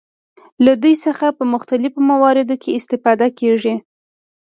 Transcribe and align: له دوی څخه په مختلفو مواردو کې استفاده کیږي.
له 0.65 0.73
دوی 0.81 0.95
څخه 1.05 1.25
په 1.37 1.43
مختلفو 1.53 1.99
مواردو 2.11 2.55
کې 2.61 2.75
استفاده 2.79 3.27
کیږي. 3.39 3.73